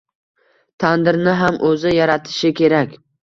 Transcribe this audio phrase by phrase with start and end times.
[0.83, 2.97] “tandir”ni ham o’zi yaratishi kerak.